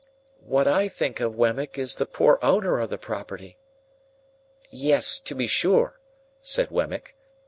[0.43, 3.59] "What I think of, Wemmick, is the poor owner of the property."
[4.71, 5.99] "Yes, to be sure,"
[6.41, 7.13] said Wemmick.